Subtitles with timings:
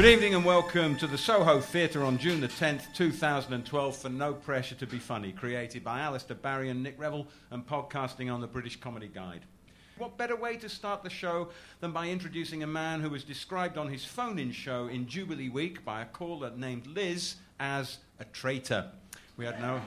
[0.00, 4.32] Good evening and welcome to the Soho Theatre on June the 10th, 2012 for No
[4.32, 8.46] Pressure to Be Funny, created by Alistair Barrie and Nick Revell and podcasting on the
[8.46, 9.42] British Comedy Guide.
[9.98, 11.50] What better way to start the show
[11.80, 15.50] than by introducing a man who was described on his phone in show in Jubilee
[15.50, 18.90] Week by a caller named Liz as a traitor.
[19.36, 19.82] We had no.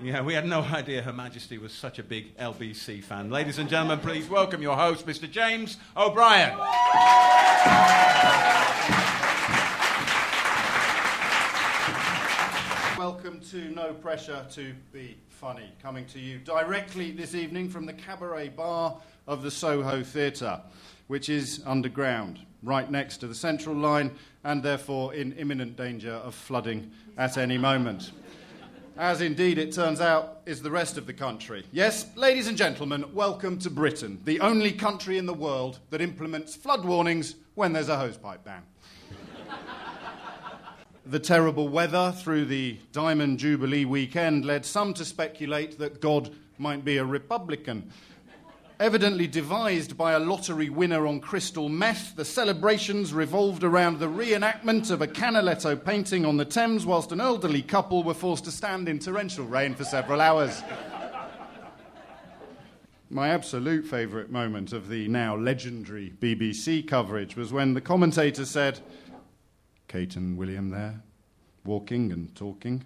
[0.00, 3.30] Yeah, we had no idea Her Majesty was such a big LBC fan.
[3.30, 5.28] Ladies and gentlemen, please welcome your host, Mr.
[5.28, 6.56] James O'Brien.
[13.04, 17.92] Welcome to No Pressure to Be Funny, coming to you directly this evening from the
[17.92, 18.96] cabaret bar
[19.26, 20.58] of the Soho Theatre,
[21.08, 24.10] which is underground, right next to the Central Line,
[24.42, 28.12] and therefore in imminent danger of flooding at any moment.
[28.96, 31.62] As indeed it turns out is the rest of the country.
[31.72, 36.56] Yes, ladies and gentlemen, welcome to Britain, the only country in the world that implements
[36.56, 38.62] flood warnings when there's a hosepipe ban.
[41.06, 46.82] The terrible weather through the Diamond Jubilee weekend led some to speculate that God might
[46.82, 47.90] be a Republican.
[48.80, 54.90] Evidently devised by a lottery winner on crystal meth, the celebrations revolved around the reenactment
[54.90, 58.88] of a Canaletto painting on the Thames, whilst an elderly couple were forced to stand
[58.88, 60.62] in torrential rain for several hours.
[63.10, 68.80] My absolute favourite moment of the now legendary BBC coverage was when the commentator said,
[69.94, 71.00] Kate and William there,
[71.64, 72.82] walking and talking.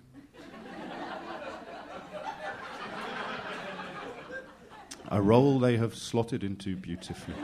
[5.08, 7.34] A role they have slotted into beautifully.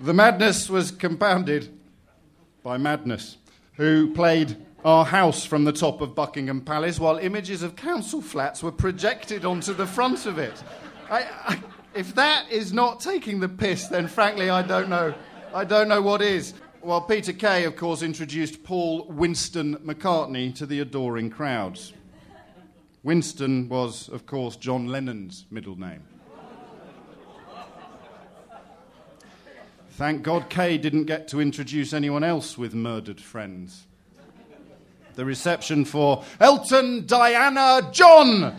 [0.00, 1.78] the madness was compounded
[2.62, 3.36] by Madness,
[3.74, 8.62] who played our house from the top of Buckingham Palace while images of council flats
[8.62, 10.62] were projected onto the front of it.
[11.10, 11.62] I, I,
[11.94, 15.12] if that is not taking the piss, then frankly, I don't know.
[15.54, 16.54] I don't know what is.
[16.86, 21.92] Well, Peter Kay, of course, introduced Paul Winston McCartney to the adoring crowds.
[23.02, 26.04] Winston was, of course, John Lennon's middle name.
[29.94, 33.88] Thank God Kay didn't get to introduce anyone else with murdered friends.
[35.16, 38.54] The reception for Elton, Diana, John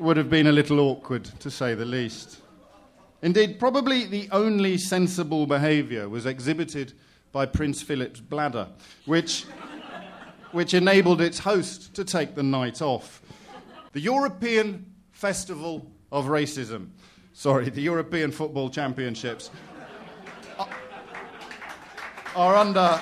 [0.00, 2.41] would have been a little awkward, to say the least.
[3.22, 6.92] Indeed, probably the only sensible behaviour was exhibited
[7.30, 8.66] by Prince Philip's bladder,
[9.06, 9.44] which,
[10.52, 13.22] which enabled its host to take the night off.
[13.92, 16.88] The European Festival of Racism,
[17.32, 19.50] sorry, the European Football Championships,
[22.34, 23.00] are, under,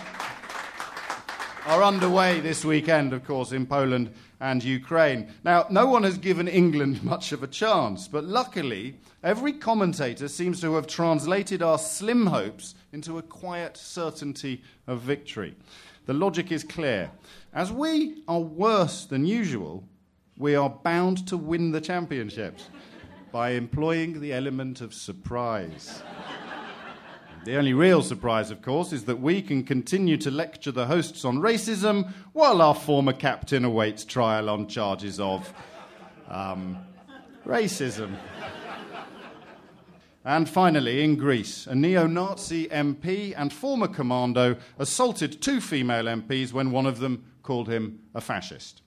[1.65, 5.29] are underway this weekend, of course, in Poland and Ukraine.
[5.45, 10.61] Now, no one has given England much of a chance, but luckily, every commentator seems
[10.63, 15.55] to have translated our slim hopes into a quiet certainty of victory.
[16.07, 17.11] The logic is clear.
[17.53, 19.85] As we are worse than usual,
[20.37, 22.69] we are bound to win the championships
[23.33, 26.03] by employing the element of surprise.
[27.45, 31.25] The only real surprise, of course, is that we can continue to lecture the hosts
[31.25, 35.51] on racism while our former captain awaits trial on charges of
[36.29, 36.77] um,
[37.47, 38.15] racism.
[40.23, 46.53] And finally, in Greece, a neo Nazi MP and former commando assaulted two female MPs
[46.53, 48.83] when one of them called him a fascist.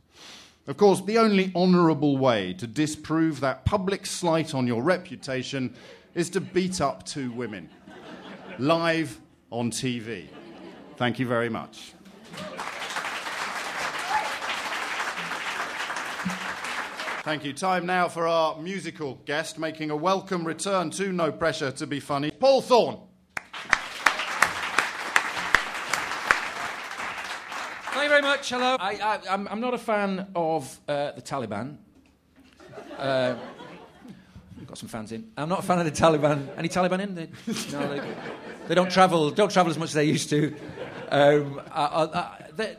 [0.68, 5.74] Of course, the only honourable way to disprove that public slight on your reputation
[6.14, 7.68] is to beat up two women
[8.59, 9.19] live
[9.50, 10.28] on TV.
[10.97, 11.94] Thank you very much.
[17.24, 17.53] Thank you.
[17.53, 22.02] Time now for our musical guest making a welcome return to No Pressure to Be
[22.02, 22.97] Funny, Paul Thorne.
[27.85, 28.49] Thank you very much.
[28.49, 28.76] Hello.
[28.78, 31.78] I, am not a fan of uh, the Taliban.
[32.97, 33.35] Uh,
[34.73, 35.31] got some fans in.
[35.37, 36.47] I'm not a fan of the Taliban.
[36.58, 37.14] Any Taliban in?
[37.14, 37.28] They,
[37.72, 38.16] no, they,
[38.67, 39.29] they don't travel.
[39.29, 40.55] Don't travel as much as they used to.
[41.09, 42.78] Um, I, I, they,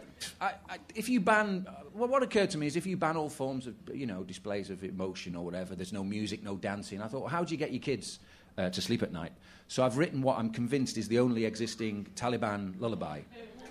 [0.97, 3.77] if you ban, well, what occurred to me is if you ban all forms of,
[3.93, 7.01] you know, displays of emotion or whatever, there's no music, no dancing.
[7.01, 8.19] I thought, well, how do you get your kids
[8.59, 9.31] uh, to sleep at night?
[9.69, 13.21] So I've written what I'm convinced is the only existing Taliban lullaby.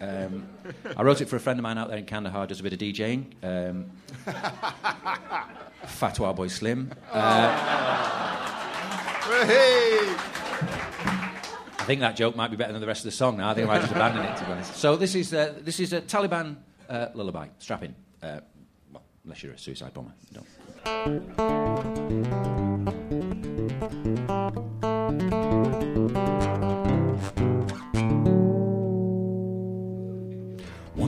[0.01, 0.47] Um,
[0.97, 2.73] I wrote it for a friend of mine out there in Kandahar, does a bit
[2.73, 3.33] of DJing.
[3.43, 3.91] Um,
[5.85, 6.91] Fatwa Boy Slim.
[7.11, 7.49] Uh,
[11.79, 13.49] I think that joke might be better than the rest of the song now.
[13.49, 14.75] I think I might just abandon it, to be honest.
[14.75, 16.55] So this is, uh, this is a Taliban
[16.89, 17.47] uh, lullaby.
[17.59, 17.95] Strap in.
[18.21, 18.39] Uh,
[18.91, 20.13] well, unless you're a suicide bomber.
[20.31, 20.47] Don't.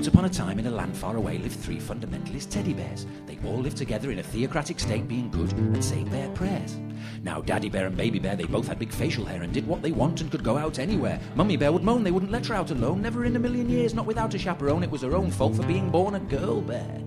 [0.05, 3.07] Once upon a time, in a land far away, lived three fundamentalist teddy bears.
[3.25, 6.77] They all lived together in a theocratic state, being good and saying their prayers.
[7.23, 9.81] Now, Daddy Bear and Baby Bear, they both had big facial hair and did what
[9.81, 11.19] they want and could go out anywhere.
[11.33, 13.95] Mummy Bear would moan they wouldn't let her out alone, never in a million years,
[13.95, 14.83] not without a chaperone.
[14.83, 17.01] It was her own fault for being born a girl bear.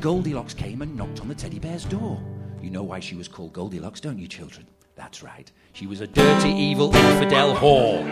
[0.00, 2.20] Goldilocks came and knocked on the teddy bear's door.
[2.62, 4.66] You know why she was called Goldilocks, don't you, children?
[4.94, 5.50] That's right.
[5.72, 8.04] She was a dirty, evil, infidel whore.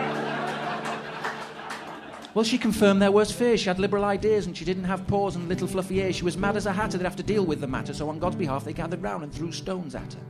[2.34, 3.60] Well, she confirmed their worst fears.
[3.60, 6.16] She had liberal ideas and she didn't have paws and little fluffy ears.
[6.16, 6.98] She was mad as a hatter.
[6.98, 9.32] They'd have to deal with the matter, so on God's behalf, they gathered round and
[9.32, 10.20] threw stones at her.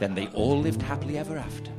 [0.00, 1.70] Then they all lived happily ever after.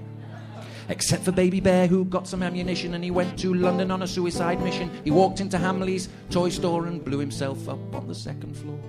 [0.89, 4.07] Except for Baby Bear, who got some ammunition and he went to London on a
[4.07, 4.89] suicide mission.
[5.03, 8.79] He walked into Hamley's toy store and blew himself up on the second floor.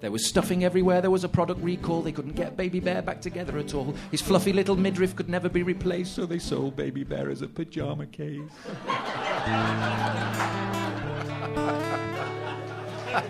[0.00, 2.00] There was stuffing everywhere, there was a product recall.
[2.00, 3.94] They couldn't get Baby Bear back together at all.
[4.10, 7.48] His fluffy little midriff could never be replaced, so they sold Baby Bear as a
[7.48, 8.40] pajama case.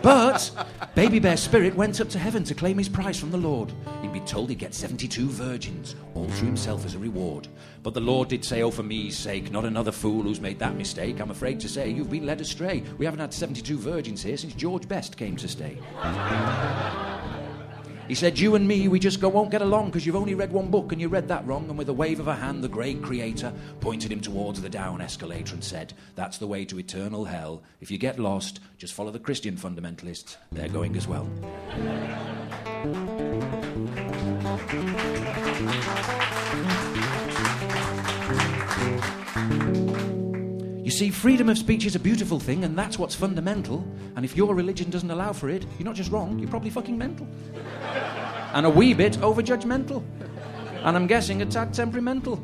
[0.03, 0.50] But
[0.94, 3.73] Baby Bear's spirit went up to heaven to claim his prize from the Lord.
[4.03, 7.49] He'd been told he'd get 72 virgins, all to himself as a reward.
[7.82, 10.77] But the Lord did say, Oh, for me's sake, not another fool who's made that
[10.77, 11.21] mistake.
[11.21, 12.82] I'm afraid to say you've been led astray.
[12.99, 15.79] We haven't had 72 virgins here since George Best came to stay.
[18.11, 20.51] He said, You and me, we just go, won't get along because you've only read
[20.51, 21.69] one book and you read that wrong.
[21.69, 25.01] And with a wave of a hand, the great creator pointed him towards the down
[25.01, 27.62] escalator and said, That's the way to eternal hell.
[27.81, 30.39] If you get lost, just follow the Christian fundamentalists.
[30.51, 31.31] They're going as well.
[41.00, 43.82] see, freedom of speech is a beautiful thing, and that's what's fundamental.
[44.17, 46.99] And if your religion doesn't allow for it, you're not just wrong, you're probably fucking
[46.99, 47.26] mental.
[48.52, 50.05] and a wee bit over judgmental.
[50.85, 52.37] And I'm guessing a tad temperamental,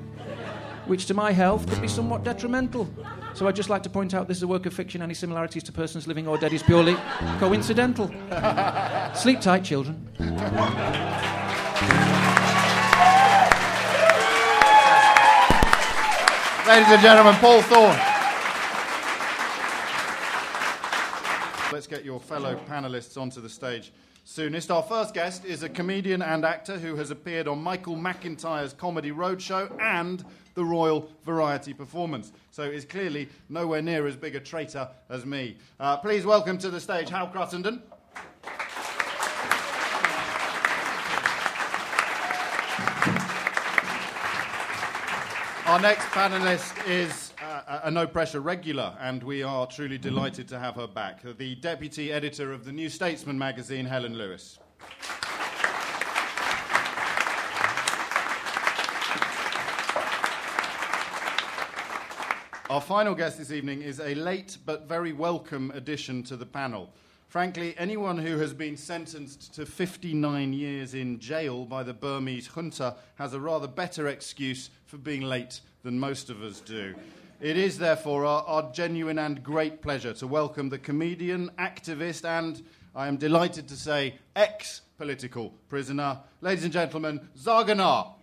[0.86, 2.88] which to my health could be somewhat detrimental.
[3.34, 5.02] So I'd just like to point out this is a work of fiction.
[5.02, 6.96] Any similarities to persons living or dead is purely
[7.38, 8.06] coincidental.
[9.14, 10.08] Sleep tight, children.
[16.66, 18.15] Ladies and gentlemen, Paul Thorne.
[21.76, 23.92] Let's get your fellow panelists onto the stage
[24.24, 24.70] soonest.
[24.70, 29.10] Our first guest is a comedian and actor who has appeared on Michael McIntyre's Comedy
[29.10, 30.24] Roadshow and
[30.54, 35.58] the Royal Variety Performance, so is clearly nowhere near as big a traitor as me.
[35.78, 37.82] Uh, please welcome to the stage Hal Cruttenden.
[45.66, 47.25] Our next panelist is
[47.66, 51.20] a no pressure regular, and we are truly delighted to have her back.
[51.38, 54.58] The deputy editor of the New Statesman magazine, Helen Lewis.
[62.68, 66.90] Our final guest this evening is a late but very welcome addition to the panel.
[67.28, 72.96] Frankly, anyone who has been sentenced to 59 years in jail by the Burmese junta
[73.16, 76.94] has a rather better excuse for being late than most of us do.
[77.38, 82.62] It is, therefore, our, our genuine and great pleasure to welcome the comedian, activist, and,
[82.94, 88.14] I am delighted to say, ex political prisoner, ladies and gentlemen, Zarganar.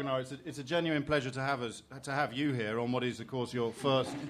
[0.00, 3.04] It's a, it's a genuine pleasure to have, us, to have you here on what
[3.04, 4.14] is, of course, your first.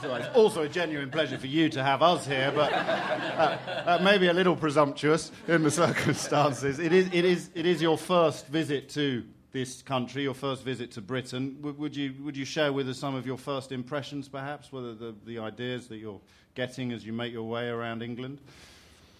[0.00, 4.28] It's also a genuine pleasure for you to have us here, but uh, uh, maybe
[4.28, 6.78] a little presumptuous in the circumstances.
[6.78, 10.92] It is, it, is, it is your first visit to this country, your first visit
[10.92, 11.56] to Britain.
[11.56, 14.94] W- would, you, would you share with us some of your first impressions, perhaps, whether
[14.94, 16.20] the, the ideas that you're
[16.54, 18.38] getting as you make your way around England?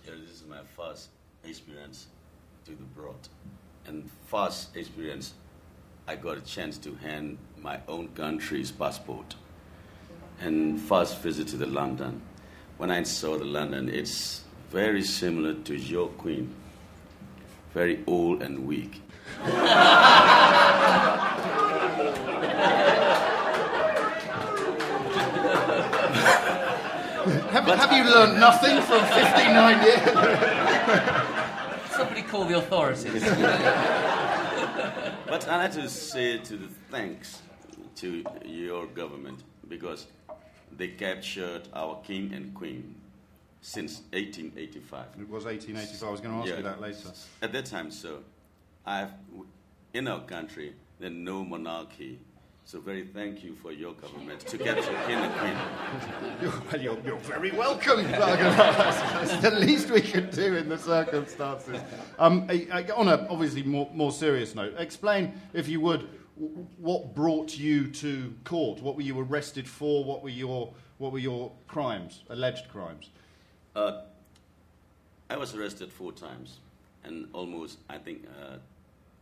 [0.06, 1.08] Yeah, this is my first
[1.44, 2.06] experience
[2.66, 3.16] to the broad.
[3.86, 5.32] And first experience
[6.08, 9.34] I got a chance to hand my own country's passport.
[10.40, 12.22] And first visit to the London.
[12.78, 16.54] When I saw the London, it's very similar to your queen.
[17.74, 19.02] Very old and weak.
[27.50, 30.00] have, have you learned nothing from 59 years?
[31.90, 34.04] Somebody call the authorities.
[35.26, 37.42] But I like to say to the thanks
[37.96, 40.06] to your government because
[40.76, 42.94] they captured our king and queen
[43.60, 45.06] since 1885.
[45.20, 46.08] It was 1885.
[46.08, 46.56] I was going to ask Yeah.
[46.58, 47.10] you that later.
[47.42, 48.16] At that time, sir,
[48.86, 49.10] I've,
[49.94, 52.20] in our country, there's no monarchy.
[52.68, 55.56] So very thank you for your government to capture king and queen.
[56.42, 58.02] You're, well, you're, you're very welcome.
[58.02, 61.80] That's the least we could do in the circumstances.
[62.18, 62.46] Um,
[62.94, 66.10] on a obviously more, more serious note, explain, if you would,
[66.76, 68.82] what brought you to court?
[68.82, 70.04] What were you arrested for?
[70.04, 73.08] What were your, what were your crimes, alleged crimes?
[73.74, 74.02] Uh,
[75.30, 76.58] I was arrested four times,
[77.02, 78.56] and almost, I think, uh,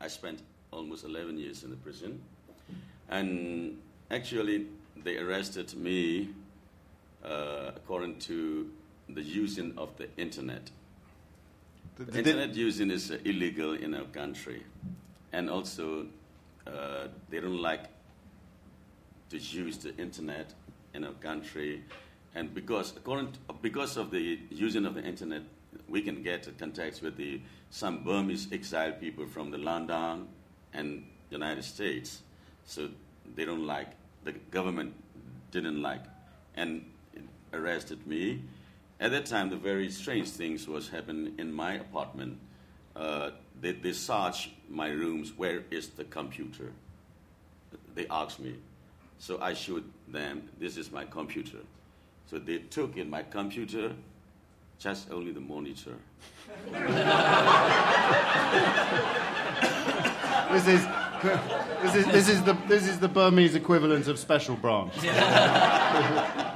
[0.01, 0.41] I spent
[0.73, 2.21] almost 11 years in the prison.
[3.09, 3.79] And
[4.11, 4.67] actually,
[5.05, 6.31] they arrested me
[7.25, 8.71] uh, according to
[9.09, 10.71] the using of the internet.
[11.97, 14.63] The- The the- internet using is uh, illegal in our country,
[15.33, 16.07] and also
[16.67, 17.85] uh, they don't like
[19.31, 20.53] to use the internet
[20.95, 21.83] in our country,
[22.35, 25.43] and because according to, because of the using of the internet,
[25.89, 30.27] we can get contacts with the some Burmese exiled people from the London
[30.73, 32.23] and the United States,
[32.67, 32.89] so
[33.35, 33.89] they don't like
[34.27, 34.93] the government
[35.53, 36.03] didn't like,
[36.57, 36.85] and
[37.55, 38.43] arrested me.
[39.01, 42.39] At that time, the very strange things was happening in my apartment.
[42.95, 43.31] Uh,
[43.61, 45.33] they, they searched my rooms.
[45.37, 46.73] Where is the computer?
[47.95, 48.57] They asked me.
[49.19, 51.59] So I showed them, this is my computer.
[52.29, 53.93] So they took in my computer,
[54.79, 55.97] just only the monitor.
[60.53, 60.87] This is,
[61.83, 64.95] this is, this is, the, this is the Burmese equivalent of special branch.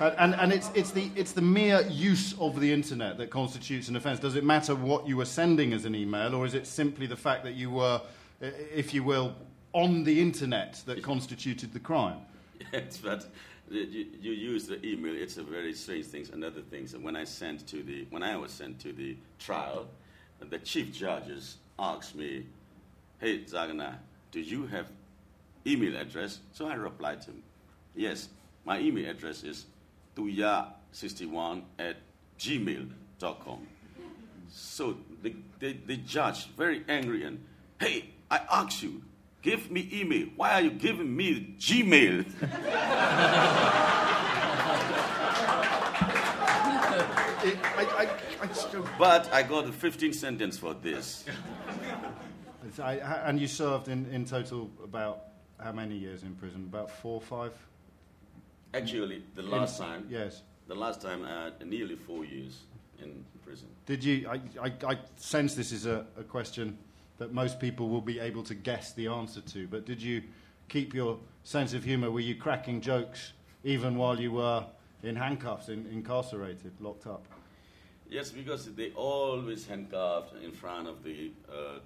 [0.00, 3.88] And, and, and it's, it's, the, it's the mere use of the internet that constitutes
[3.88, 4.18] an offence.
[4.18, 7.16] Does it matter what you were sending as an email, or is it simply the
[7.16, 8.00] fact that you were,
[8.40, 9.34] if you will,
[9.74, 12.18] on the internet that constituted the crime?
[12.72, 13.26] Yes, but
[13.70, 15.14] you, you use the email.
[15.14, 16.26] It's a very strange thing.
[16.32, 16.86] Another thing.
[16.86, 19.88] So when I sent to the when I was sent to the trial,
[20.40, 22.44] the chief judges asked me,
[23.20, 23.96] "Hey Zarganar,
[24.32, 24.90] do you have
[25.66, 27.42] email address?" So I replied to him,
[27.94, 28.28] "Yes,
[28.64, 29.66] my email address is
[30.16, 31.96] tuya61 at
[32.38, 33.66] gmail.com."
[34.52, 37.44] So the, the, the judge, very angry, and
[37.78, 39.02] hey, I asked you,
[39.42, 40.28] give me email.
[40.36, 42.26] Why are you giving me Gmail?
[47.42, 48.08] It, I, I,
[48.42, 51.24] I still, But I got a 15 sentence for this.
[52.78, 52.96] I,
[53.26, 55.24] and you served in, in total about
[55.58, 56.64] how many years in prison?
[56.68, 57.52] About four, or five?
[58.72, 60.42] Actually, the last time, Yes.
[60.68, 62.60] the last time, uh, nearly four years
[63.02, 63.68] in prison.
[63.86, 64.28] Did you?
[64.28, 66.78] I, I, I sense this is a, a question
[67.18, 70.22] that most people will be able to guess the answer to, but did you
[70.68, 72.10] keep your sense of humour?
[72.10, 73.32] Were you cracking jokes
[73.64, 74.64] even while you were
[75.02, 77.24] in handcuffs, in, incarcerated, locked up?
[78.08, 81.78] Yes, because they always handcuffed in front of the uh,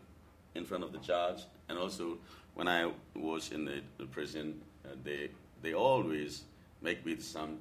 [0.55, 2.19] in front of the judge, and also
[2.55, 5.31] when I was in the, the prison, uh, they
[5.63, 6.45] they always
[6.83, 7.59] make me some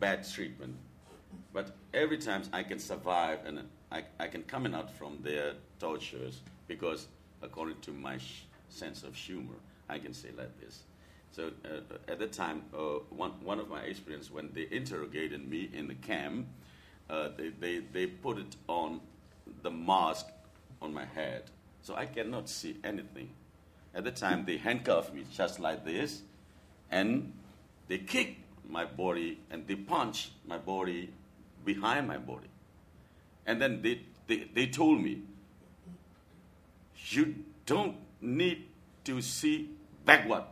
[0.00, 0.74] bad treatment.
[1.52, 6.40] But every time I can survive and I, I can come out from their tortures
[6.66, 7.08] because
[7.42, 9.54] according to my sh- sense of humor,
[9.88, 10.82] I can say like this.
[11.30, 15.70] So uh, at that time, uh, one, one of my experience when they interrogated me
[15.72, 16.46] in the camp,
[17.10, 19.00] uh, they, they, they put it on
[19.62, 20.26] the mask
[20.80, 21.44] on my head.
[21.82, 23.30] So I cannot see anything.
[23.94, 26.22] At the time, they handcuffed me just like this,
[26.90, 27.32] and
[27.88, 31.10] they kicked my body and they punched my body
[31.64, 32.48] behind my body.
[33.46, 35.22] And then they, they, they told me,
[37.10, 38.66] you don't need
[39.04, 39.70] to see
[40.04, 40.44] backward.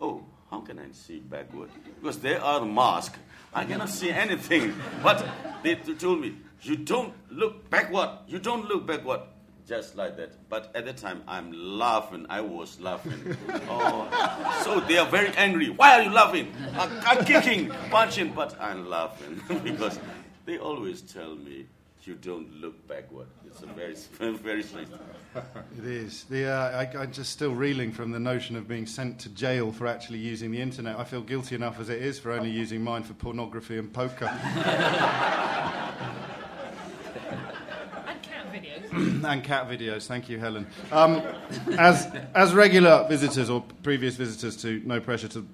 [0.00, 1.70] Oh, how can I see backward?
[2.00, 3.16] Because there are the mask.
[3.52, 4.74] I cannot see anything.
[5.02, 5.26] But
[5.62, 8.10] they told me, you don't look backward.
[8.28, 9.22] You don't look backward.
[9.66, 10.48] Just like that.
[10.48, 12.26] But at the time, I'm laughing.
[12.30, 13.36] I was laughing.
[13.68, 15.70] Oh, so they are very angry.
[15.70, 16.52] Why are you laughing?
[16.74, 19.98] I'm, I'm kicking, punching, but I'm laughing because
[20.44, 21.66] they always tell me,
[22.04, 23.26] you don't look backward.
[23.44, 23.94] It's a very,
[24.36, 24.98] very strange thing.
[25.78, 26.24] It is.
[26.24, 29.72] The, uh, I, I'm just still reeling from the notion of being sent to jail
[29.72, 30.98] for actually using the internet.
[30.98, 34.30] I feel guilty enough as it is for only using mine for pornography and poker.
[39.26, 40.06] And cat videos.
[40.06, 40.66] Thank you, Helen.
[40.90, 41.20] Um,
[41.78, 45.46] as, as regular visitors or previous visitors to No Pressure to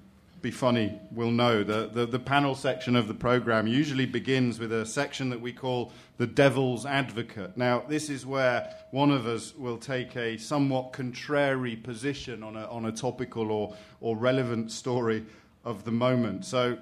[0.42, 4.72] Be Funny will know, the, the, the panel section of the program usually begins with
[4.72, 7.56] a section that we call the Devil's Advocate.
[7.56, 12.66] Now, this is where one of us will take a somewhat contrary position on a,
[12.66, 15.24] on a topical or, or relevant story
[15.64, 16.44] of the moment.
[16.44, 16.78] So,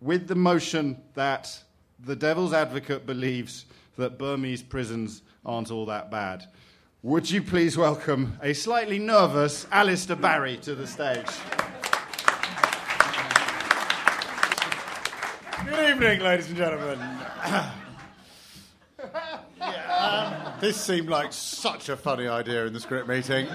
[0.00, 1.60] with the motion that
[1.98, 3.64] the devil's advocate believes
[3.96, 6.46] that Burmese prisons aren't all that bad,
[7.02, 11.26] would you please welcome a slightly nervous Alistair Barrie to the stage?
[15.64, 16.98] Good evening, ladies and gentlemen.
[19.58, 23.48] yeah, um, this seemed like such a funny idea in the script meeting.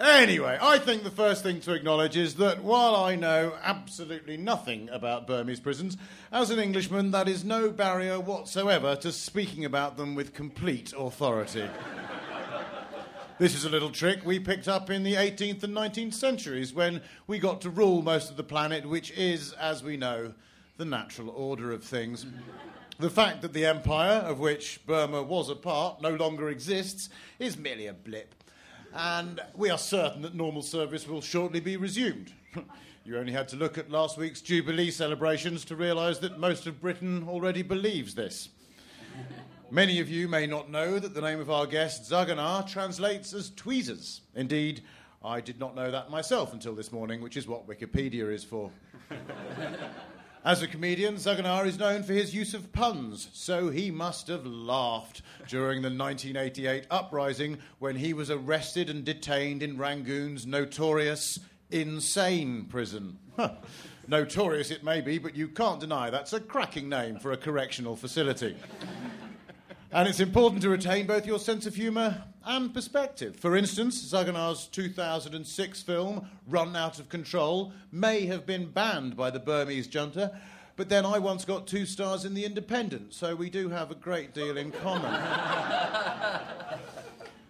[0.00, 4.88] Anyway, I think the first thing to acknowledge is that while I know absolutely nothing
[4.88, 5.98] about Burmese prisons,
[6.32, 11.68] as an Englishman, that is no barrier whatsoever to speaking about them with complete authority.
[13.38, 17.00] This is a little trick we picked up in the 18th and 19th centuries when
[17.26, 20.34] we got to rule most of the planet, which is, as we know,
[20.76, 22.26] the natural order of things.
[22.98, 27.56] The fact that the empire, of which Burma was a part, no longer exists is
[27.56, 28.34] merely a blip
[28.94, 32.32] and we are certain that normal service will shortly be resumed.
[33.04, 36.80] you only had to look at last week's Jubilee celebrations to realise that most of
[36.80, 38.48] Britain already believes this.
[39.70, 43.50] Many of you may not know that the name of our guest, Zarganar, translates as
[43.50, 44.22] tweezers.
[44.34, 44.82] Indeed,
[45.24, 48.70] I did not know that myself until this morning, which is what Wikipedia is for.
[50.42, 54.46] As a comedian, Zarganar is known for his use of puns, so he must have
[54.46, 62.66] laughed during the 1988 uprising when he was arrested and detained in Rangoon's notorious Insein
[62.70, 63.18] prison.
[64.08, 67.94] notorious it may be, but you can't deny that's a cracking name for a correctional
[67.94, 68.56] facility.
[69.92, 73.34] And it's important to retain both your sense of humour and perspective.
[73.34, 79.40] For instance, Zarganar's 2006 film, Run Out of Control, may have been banned by the
[79.40, 80.38] Burmese junta,
[80.76, 83.96] but then I once got two stars in The Independent, so we do have a
[83.96, 85.12] great deal in common.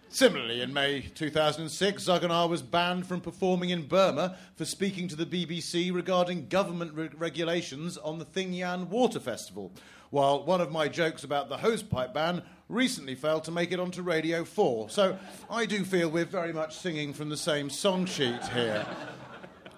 [0.09, 5.27] Similarly, in May 2006, Zarganar was banned from performing in Burma for speaking to the
[5.27, 9.71] BBC regarding government re- regulations on the Thingyan Water Festival,
[10.11, 14.01] while one of my jokes about the hosepipe ban recently failed to make it onto
[14.01, 14.89] Radio 4.
[14.89, 15.17] So
[15.49, 18.85] I do feel we're very much singing from the same song sheet here.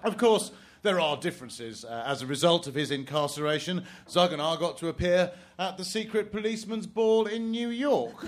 [0.04, 0.50] of course,
[0.82, 1.84] there are differences.
[1.84, 6.86] Uh, as a result of his incarceration, Zarganar got to appear at the secret policeman's
[6.86, 8.26] ball in New York.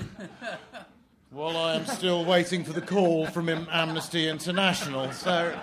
[1.31, 5.59] While I am still waiting for the call from Amnesty International, so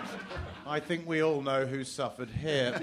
[0.68, 2.80] I think we all know who suffered here.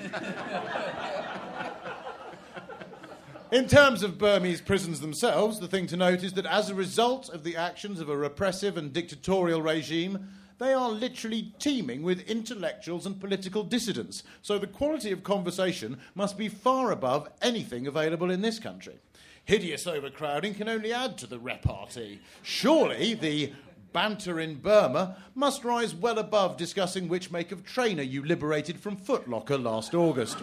[3.52, 7.28] In terms of Burmese prisons themselves, the thing to note is that as a result
[7.28, 13.06] of the actions of a repressive and dictatorial regime, they are literally teeming with intellectuals
[13.06, 14.22] and political dissidents.
[14.40, 19.00] So the quality of conversation must be far above anything available in this country.
[19.44, 22.20] Hideous overcrowding can only add to the repartee.
[22.42, 23.52] Surely the
[23.92, 28.96] banter in Burma must rise well above discussing which make of trainer you liberated from
[28.96, 30.38] Footlocker last August.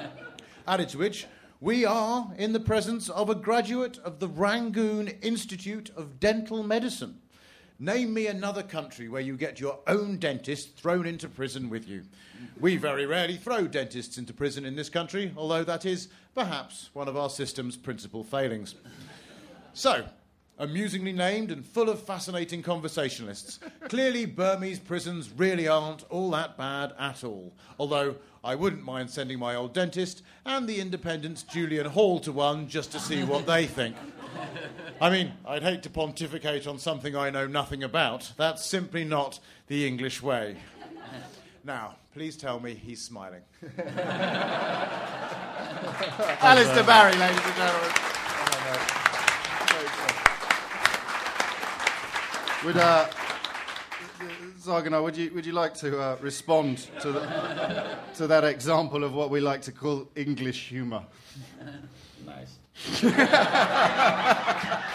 [0.66, 1.26] Added to which,
[1.60, 7.20] we are in the presence of a graduate of the Rangoon Institute of Dental Medicine.
[7.80, 12.02] Name me another country where you get your own dentist thrown into prison with you.
[12.60, 17.08] We very rarely throw dentists into prison in this country, although that is perhaps one
[17.08, 18.74] of our system's principal failings.
[19.74, 20.04] So,
[20.58, 23.60] amusingly named and full of fascinating conversationalists.
[23.88, 27.52] Clearly, Burmese prisons really aren't all that bad at all.
[27.78, 32.68] Although I wouldn't mind sending my old dentist and the Independent's Julian Hall to one
[32.68, 33.96] just to see what they think.
[35.00, 38.32] I mean, I'd hate to pontificate on something I know nothing about.
[38.36, 40.56] That's simply not the English way.
[41.64, 43.42] Now, please tell me he's smiling.
[46.40, 48.97] Alistair Barrie, ladies and gentlemen.
[52.64, 53.06] Would, uh,
[55.02, 59.30] would you, would you like to uh, respond to, the, to that example of what
[59.30, 61.04] we like to call English humour?
[62.26, 62.58] Nice.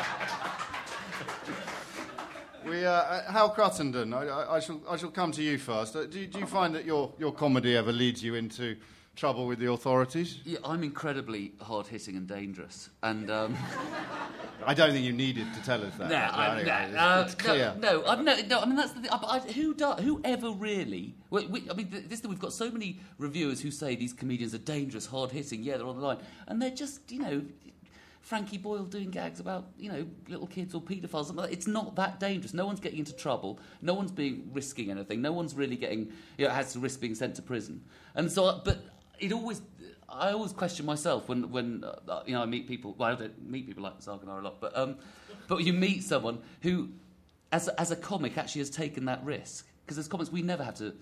[2.65, 5.97] We, uh, uh, Hal Cruttenden, I, I, I, shall, I shall come to you first.
[5.97, 8.78] Uh, do, do you find that your, your comedy ever leads you into
[9.15, 10.39] trouble with the authorities?
[10.43, 12.89] Yeah, I'm incredibly hard hitting and dangerous.
[13.02, 13.56] And um,
[14.65, 16.10] I don't think you needed to tell us that.
[16.10, 17.76] no, I, anyway, no, it's, uh, it's clear.
[17.78, 18.60] no, no, no, no.
[18.60, 19.12] I mean, that's the thing.
[19.12, 20.02] I, I, who does?
[20.02, 21.15] Whoever really?
[21.30, 22.30] We, we, I mean, this thing.
[22.30, 25.63] We've got so many reviewers who say these comedians are dangerous, hard hitting.
[25.63, 27.41] Yeah, they're on the line, and they're just, you know.
[28.21, 31.26] Frankie Boyle doing gags about, you know, little kids or paedophiles.
[31.26, 31.58] something like that.
[31.58, 32.54] It's not that dangerous.
[32.54, 33.60] No one's getting into trouble.
[33.82, 35.21] No one's being risking anything.
[35.21, 37.84] No one's really getting, you know, has to risk being sent to prison.
[38.15, 38.82] And so, but
[39.19, 39.62] it always,
[40.10, 42.95] I always question myself when, when uh, you know, I meet people.
[42.97, 44.97] Well, I don't meet people like Zarganar a lot, but um,
[45.47, 46.89] but you meet someone who,
[47.52, 49.67] as a, as a comic, actually has taken that risk.
[49.86, 50.93] Because as comics, we never have to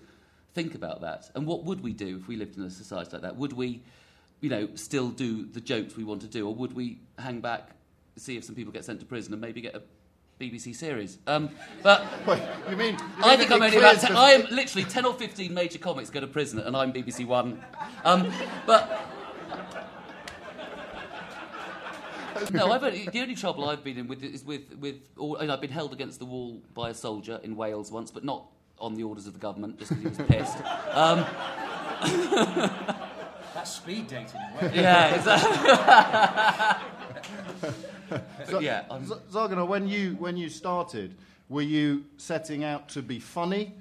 [0.54, 1.30] think about that.
[1.34, 3.36] And what would we do if we lived in a society like that?
[3.36, 3.82] Would we,
[4.40, 7.70] you know, still do the jokes we want to do, or would we hang back,
[8.16, 9.82] see if some people get sent to prison, and maybe get a
[10.42, 11.18] BBC series?
[11.26, 11.50] Um,
[11.82, 12.94] but Wait, you mean?
[12.94, 14.00] you I think I'm only about.
[14.00, 17.26] Ten, I am literally ten or fifteen major comics go to prison, and I'm BBC
[17.26, 17.64] One.
[18.04, 18.32] Um,
[18.66, 19.08] but
[22.52, 24.96] no, I've only, the only trouble I've been in with is with with.
[25.16, 28.24] All, and I've been held against the wall by a soldier in Wales once, but
[28.24, 28.46] not
[28.78, 30.58] on the orders of the government, just because he was pissed.
[30.90, 31.24] Um,
[33.54, 34.40] That's speed dating.
[34.60, 34.74] Right?
[34.74, 35.14] yeah,
[37.60, 37.78] exactly.
[38.50, 41.14] But yeah, I'm, Z- Zarganar, when you when you started,
[41.48, 43.74] were you setting out to be funny,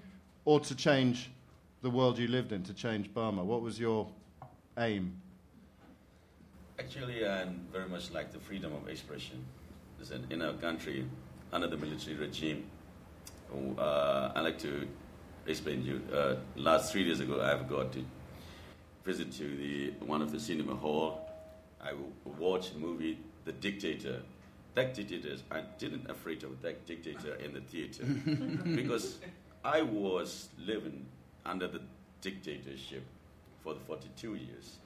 [0.46, 1.30] or to change
[1.82, 3.44] the world you lived in, to change Burma?
[3.44, 4.08] What was your
[4.78, 5.16] aim?
[6.80, 9.44] Actually, I very much like the freedom of expression.
[10.00, 11.06] Listen, in our country,
[11.54, 12.66] under the military regime,
[13.78, 14.88] uh, I like to
[15.46, 16.02] explain to you.
[16.14, 18.04] Uh, last three days ago, I've got to
[19.06, 21.28] visit to the one of the cinema hall.
[21.84, 21.94] I
[22.40, 24.22] watched a movie, The Dictator.
[24.74, 28.06] That dictator, I didn't afraid of that dictator in the theater
[28.76, 29.18] because
[29.66, 31.06] I was living
[31.46, 31.82] under the
[32.22, 33.04] dictatorship
[33.64, 34.78] for the 42 years.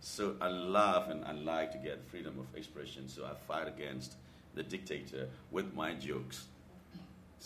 [0.00, 3.08] So I love and I like to get freedom of expression.
[3.08, 4.16] So I fight against
[4.54, 6.46] the dictator with my jokes.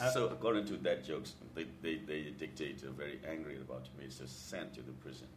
[0.01, 4.25] Uh, so according to that jokes, the, the, the dictator very angry about me, so
[4.27, 5.29] sent to the prison,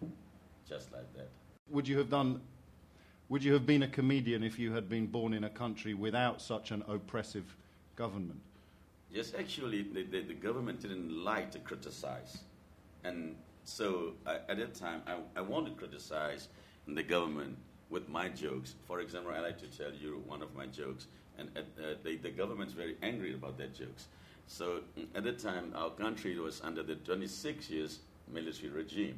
[0.68, 1.30] just like that.
[1.70, 2.42] Would you have done?
[3.30, 6.42] Would you have been a comedian if you had been born in a country without
[6.42, 7.58] such an oppressive
[7.98, 8.40] government?
[9.12, 12.40] Yes, actually, the, the, the government didn't like to criticize.
[13.04, 13.36] And
[13.66, 16.48] so I, at that time, I, I wanted to criticize
[16.88, 17.58] the government
[17.90, 18.76] with my jokes.
[18.86, 22.16] For example, I like to tell you one of my jokes, and uh, uh, the,
[22.16, 24.08] the government's very angry about that jokes.
[24.48, 28.00] So mm, at that time, our country was under the 26 years
[28.32, 29.18] military regime.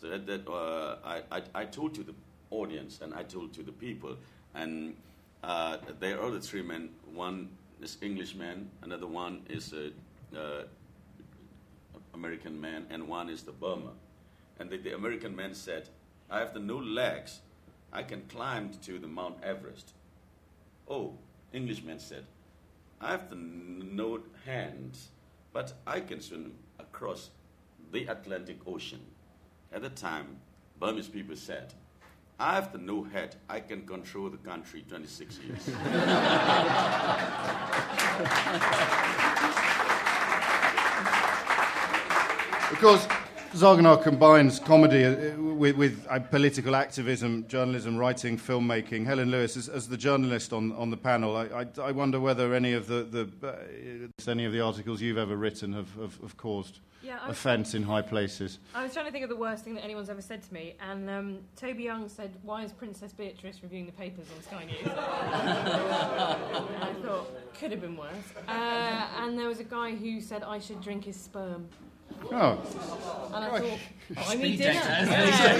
[0.00, 2.14] So at that, uh, I, I, I told to the
[2.50, 4.16] audience and I told to the people,
[4.54, 4.94] and
[5.42, 6.90] uh, there are the three men.
[7.12, 9.88] One is Englishman, another one is a
[10.38, 10.64] uh,
[12.14, 13.92] American man, and one is the Burma.
[14.58, 15.88] And the, the American man said,
[16.30, 17.40] "I have the no legs.
[17.92, 19.92] I can climb to the Mount Everest."
[20.88, 21.14] Oh,
[21.52, 22.24] Englishman said,
[23.00, 25.08] "I have the no hands,
[25.52, 27.30] but I can swim across
[27.92, 29.00] the Atlantic Ocean."
[29.72, 30.36] At the time,
[30.78, 31.74] Burmese people said,
[32.38, 33.36] I have the no head.
[33.48, 35.68] I can control the country 26 years.
[42.72, 43.06] Of course,
[43.54, 49.06] Zarganar combines comedy uh, with, with uh, political activism, journalism, writing, filmmaking.
[49.06, 52.52] Helen Lewis, as, as the journalist on, on the panel, I, I, I wonder whether
[52.52, 56.36] any of the, the uh, any of the articles you've ever written have, have, have
[56.36, 58.58] caused Yeah, offence in high places.
[58.74, 60.74] I was trying to think of the worst thing that anyone's ever said to me,
[60.80, 64.78] and um, Toby Young said, "Why is Princess Beatrice reviewing the papers on Sky News?"
[64.96, 68.10] I thought could have been worse.
[68.48, 71.68] Uh, and there was a guy who said I should drink his sperm,
[72.32, 72.58] Oh.
[73.32, 73.78] and I thought,
[74.16, 74.72] oh, I need dinner.
[74.74, 75.54] Yeah.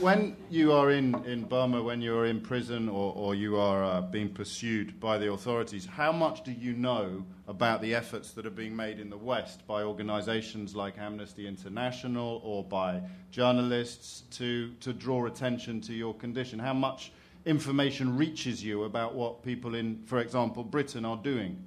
[0.00, 3.84] When you are in, in Burma, when you are in prison or, or you are
[3.84, 8.46] uh, being pursued by the authorities, how much do you know about the efforts that
[8.46, 14.72] are being made in the West by organisations like Amnesty International or by journalists to,
[14.80, 16.58] to draw attention to your condition?
[16.58, 17.12] How much
[17.46, 21.64] information reaches you about what people in, for example, Britain are doing?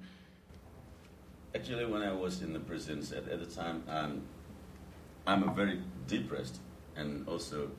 [1.54, 4.22] Actually, when I was in the prisons at, at the time, um,
[5.26, 6.58] I'm a very depressed,
[6.96, 7.70] and also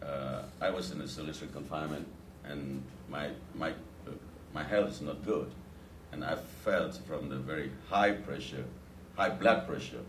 [0.00, 2.06] uh, I was in a solitary confinement,
[2.44, 4.12] and my my uh,
[4.54, 5.50] my health is not good,
[6.12, 8.64] and I felt from the very high pressure,
[9.16, 10.04] high blood pressure,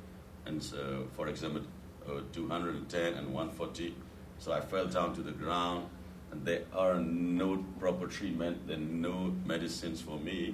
[0.45, 1.63] and so for example,
[2.07, 3.95] uh, 210 and 140,
[4.37, 5.87] so I fell down to the ground,
[6.31, 10.53] and there are no proper treatment, there are no medicines for me.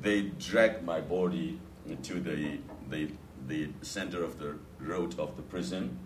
[0.00, 1.60] They dragged my body
[2.02, 3.10] to the, the,
[3.46, 5.98] the center of the road of the prison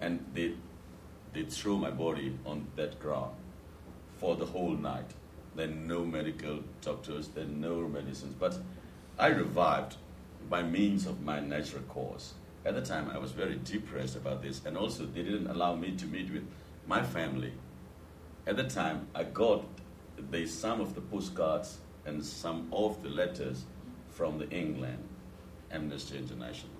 [0.00, 0.54] and they,
[1.32, 3.34] they threw my body on that ground
[4.18, 5.10] for the whole night.
[5.58, 8.34] Are no medical doctors, are no medicines.
[8.38, 8.58] But
[9.18, 9.96] I revived
[10.48, 12.34] by means of my natural cause.
[12.64, 15.92] At the time, I was very depressed about this, and also they didn't allow me
[15.96, 16.48] to meet with
[16.86, 17.52] my family.
[18.46, 19.64] At the time, I got
[20.30, 23.64] the, some of the postcards and some of the letters
[24.10, 25.02] from the England,
[25.70, 26.72] Amnesty International.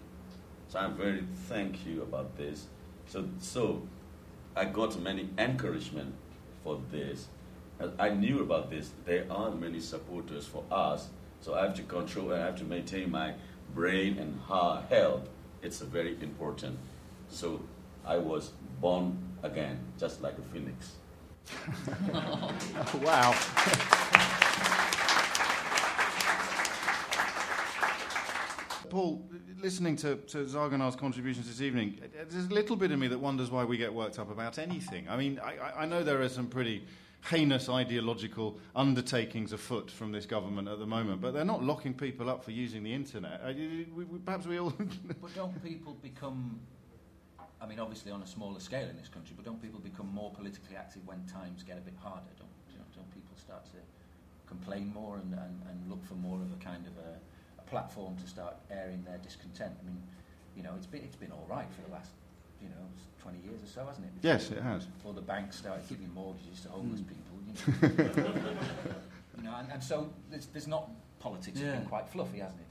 [0.69, 2.67] So I'm very thank you about this.
[3.07, 3.83] So, so
[4.57, 6.15] I got many encouragement
[6.63, 7.27] for this.
[7.99, 8.91] I knew about this.
[9.05, 11.09] There are many supporters for us.
[11.41, 13.35] So I have to control, I have to maintain my
[13.75, 15.29] brain and heart health.
[15.63, 16.79] It's very important.
[17.29, 17.61] So
[18.07, 20.93] I was born again, just like a phoenix.
[23.03, 23.35] wow.
[28.91, 29.29] Paul,
[29.61, 33.65] listening to, to contributions this evening, there's a little bit of me that wonders why
[33.65, 35.09] we get worked up about anything.
[35.09, 36.85] I mean, I, I know there are some pretty
[37.31, 42.29] heinous ideological undertakings afoot from this government at the moment, but they're not locking people
[42.29, 43.41] up for using the internet.
[44.27, 44.71] Perhaps we all.
[45.21, 46.61] but don't people become
[47.65, 50.31] I mean, obviously on a smaller scale in this country, but don't people become more
[50.31, 52.29] politically active when times get a bit harder?
[52.37, 52.53] Don't,
[52.95, 53.79] don't people start to
[54.47, 57.17] complain more and, and, and look for more of a kind of a
[57.67, 59.75] platform to start airing their discontent?
[59.81, 60.03] I mean,
[60.57, 62.11] you know, it's been, it's been all right for the last,
[62.63, 62.85] you know,
[63.23, 64.15] 20 years or so, hasn't it?
[64.15, 64.85] Before, yes, it has.
[64.87, 67.09] Before the banks started giving mortgages to homeless mm.
[67.09, 67.35] people.
[67.45, 68.95] You know,
[69.39, 70.91] you know and, and so there's, there's not,
[71.25, 71.67] politics yeah.
[71.67, 72.67] has been quite fluffy, hasn't it?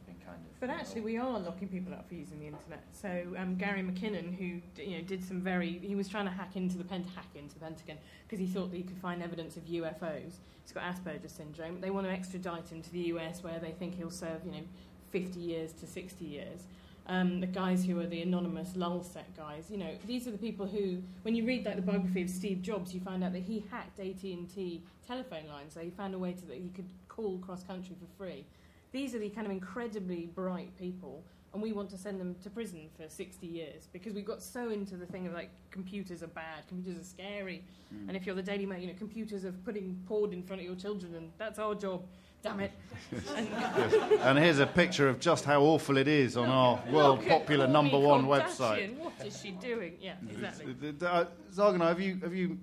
[0.59, 2.83] But actually, we are locking people up for using the internet.
[2.93, 6.55] So um, Gary McKinnon, who you know did some very, he was trying to hack
[6.55, 9.57] into the Pent- hack into the Pentagon because he thought that he could find evidence
[9.57, 10.35] of UFOs.
[10.63, 11.81] He's got Asperger's syndrome.
[11.81, 14.63] They want to extradite him to the US, where they think he'll serve you know
[15.11, 16.61] 50 years to 60 years.
[17.05, 20.65] Um, the guys who are the anonymous Lulzsec guys, you know, these are the people
[20.65, 23.65] who, when you read like the biography of Steve Jobs, you find out that he
[23.69, 25.73] hacked AT&T telephone lines.
[25.73, 28.45] So he found a way to that he could call cross country for free
[28.93, 32.49] these are the kind of incredibly bright people, and we want to send them to
[32.49, 36.27] prison for 60 years because we've got so into the thing of like computers are
[36.27, 38.07] bad, computers are scary, mm.
[38.07, 40.65] and if you're the Daily Mail, you know, computers are putting porn in front of
[40.65, 42.03] your children, and that's our job.
[42.43, 42.71] Damn it.
[43.35, 43.93] and, yes.
[44.21, 47.97] and, here's a picture of just how awful it is on our world popular number
[47.97, 48.97] one website.
[48.97, 49.93] What is she doing?
[50.01, 50.75] Yeah, exactly.
[51.01, 52.57] Uh, Zarganar, have you, have you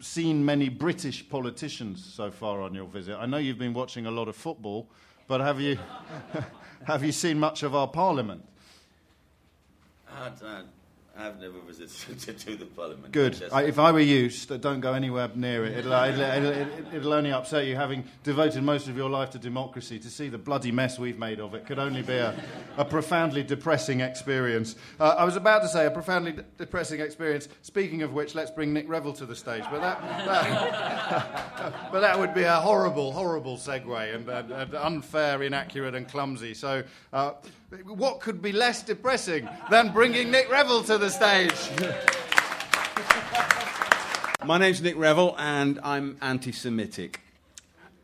[0.00, 3.18] seen many British politicians so far on your visit?
[3.20, 4.88] I know you've been watching a lot of football.
[5.28, 5.78] But have you,
[6.86, 8.44] have you seen much of our parliament?
[10.08, 10.30] Uh,
[11.18, 13.12] I've never visited to the Parliament.
[13.12, 13.42] Good.
[13.50, 15.78] I, if I were you, don't go anywhere near it.
[15.78, 19.98] It'll, it'll, it'll, it'll, only upset you, having devoted most of your life to democracy.
[19.98, 22.38] To see the bloody mess we've made of it could only be a,
[22.76, 24.76] a profoundly depressing experience.
[25.00, 27.48] Uh, I was about to say a profoundly depressing experience.
[27.62, 29.64] Speaking of which, let's bring Nick Revell to the stage.
[29.70, 35.42] But that, that but that would be a horrible, horrible segue and, and, and unfair,
[35.42, 36.52] inaccurate, and clumsy.
[36.52, 36.82] So.
[37.12, 37.32] Uh,
[37.84, 41.52] what could be less depressing than bringing Nick Revell to the stage?
[44.44, 47.20] My name's Nick Revell, and I'm anti Semitic.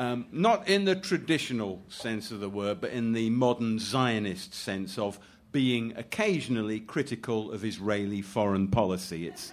[0.01, 4.98] Um, not in the traditional sense of the word, but in the modern Zionist sense
[4.98, 5.20] of
[5.53, 9.29] being occasionally critical of Israeli foreign policy.
[9.29, 9.53] It's,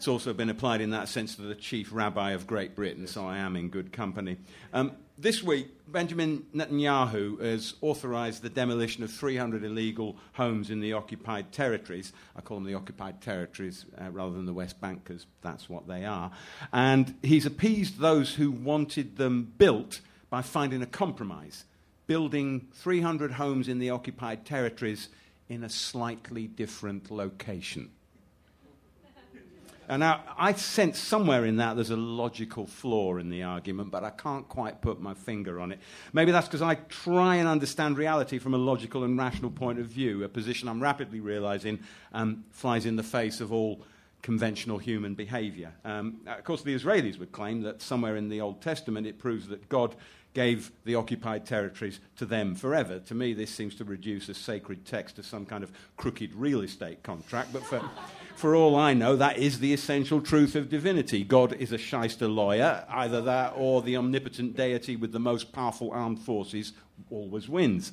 [0.00, 3.26] it's also been applied in that sense to the chief rabbi of Great Britain, so
[3.26, 4.38] I am in good company.
[4.72, 10.94] Um, this week, Benjamin Netanyahu has authorized the demolition of 300 illegal homes in the
[10.94, 12.14] occupied territories.
[12.34, 15.86] I call them the occupied territories uh, rather than the West Bank because that's what
[15.86, 16.30] they are.
[16.72, 21.66] And he's appeased those who wanted them built by finding a compromise,
[22.06, 25.10] building 300 homes in the occupied territories
[25.50, 27.90] in a slightly different location.
[29.90, 34.04] And I, I sense somewhere in that there's a logical flaw in the argument, but
[34.04, 35.80] I can't quite put my finger on it.
[36.12, 39.86] Maybe that's because I try and understand reality from a logical and rational point of
[39.86, 41.80] view, a position I'm rapidly realizing
[42.12, 43.82] um, flies in the face of all
[44.22, 45.72] conventional human behavior.
[45.84, 49.48] Um, of course, the Israelis would claim that somewhere in the Old Testament it proves
[49.48, 49.96] that God
[50.32, 53.00] gave the occupied territories to them forever.
[53.00, 56.60] To me, this seems to reduce a sacred text to some kind of crooked real
[56.60, 57.82] estate contract, but for
[58.40, 61.24] for all I know, that is the essential truth of divinity.
[61.24, 65.90] God is a shyster lawyer, either that or the omnipotent deity with the most powerful
[65.92, 66.72] armed forces
[67.10, 67.92] always wins.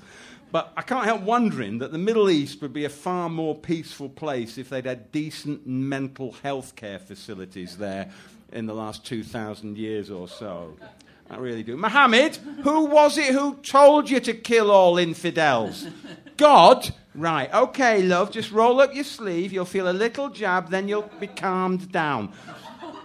[0.49, 4.07] But I can't help wondering that the Middle East would be a far more peaceful
[4.07, 8.09] place if they'd had decent mental health care facilities there
[8.53, 10.77] in the last 2,000 years or so.
[11.29, 11.75] I really do.
[11.75, 15.87] Mohammed, who was it who told you to kill all infidels?
[16.37, 16.93] God?
[17.13, 19.51] Right, okay, love, just roll up your sleeve.
[19.51, 22.31] You'll feel a little jab, then you'll be calmed down.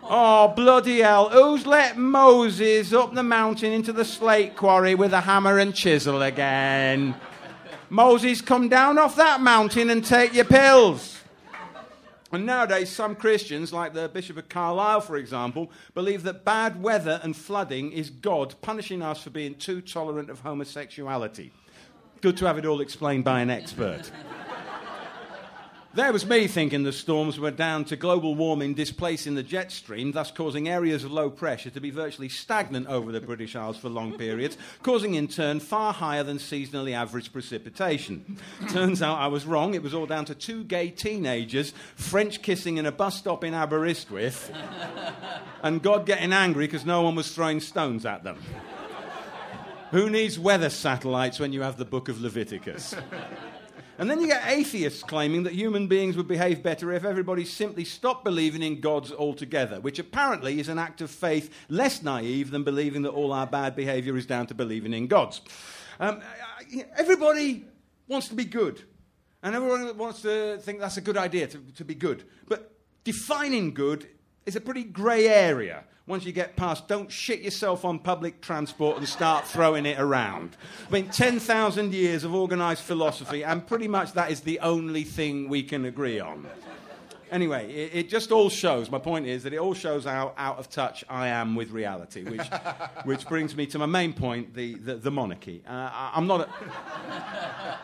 [0.02, 1.30] Oh, bloody hell.
[1.30, 6.20] Who's let Moses up the mountain into the slate quarry with a hammer and chisel
[6.20, 7.14] again?
[7.88, 11.21] Moses, come down off that mountain and take your pills.
[12.32, 17.20] And nowadays, some Christians, like the Bishop of Carlisle, for example, believe that bad weather
[17.22, 21.52] and flooding is God punishing us for being too tolerant of homosexuality.
[22.22, 24.10] Good to have it all explained by an expert.
[25.94, 30.12] There was me thinking the storms were down to global warming displacing the jet stream,
[30.12, 33.90] thus causing areas of low pressure to be virtually stagnant over the British Isles for
[33.90, 38.38] long periods, causing in turn far higher than seasonally average precipitation.
[38.70, 39.74] Turns out I was wrong.
[39.74, 43.52] It was all down to two gay teenagers French kissing in a bus stop in
[43.52, 44.50] Aberystwyth,
[45.62, 48.38] and God getting angry because no one was throwing stones at them.
[49.90, 52.94] Who needs weather satellites when you have the book of Leviticus?
[53.98, 57.84] And then you get atheists claiming that human beings would behave better if everybody simply
[57.84, 62.64] stopped believing in gods altogether, which apparently is an act of faith less naive than
[62.64, 65.42] believing that all our bad behavior is down to believing in gods.
[66.00, 66.22] Um,
[66.96, 67.66] everybody
[68.08, 68.82] wants to be good,
[69.42, 72.24] and everyone wants to think that's a good idea to, to be good.
[72.48, 72.72] But
[73.04, 74.08] defining good
[74.46, 78.98] is a pretty grey area once you get past, don't shit yourself on public transport
[78.98, 80.56] and start throwing it around.
[80.88, 85.48] I mean, 10,000 years of organised philosophy, and pretty much that is the only thing
[85.48, 86.46] we can agree on.
[87.30, 90.58] Anyway, it, it, just all shows, my point is that it all shows how out
[90.58, 92.46] of touch I am with reality, which,
[93.04, 95.62] which brings me to my main point the, the, the monarchy.
[95.66, 96.48] Uh, I, I'm not a.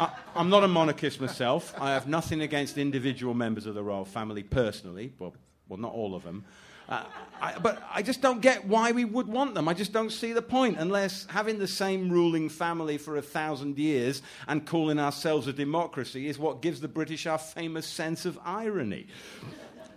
[0.00, 1.74] I, I'm not a monarchist myself.
[1.78, 5.34] I have nothing against individual members of the royal family personally, well,
[5.72, 6.44] well not all of them.
[6.88, 7.04] Uh,
[7.40, 9.66] I, but I just don't get why we would want them.
[9.66, 13.78] I just don't see the point unless having the same ruling family for a thousand
[13.78, 18.38] years and calling ourselves a democracy is what gives the British our famous sense of
[18.44, 19.06] irony.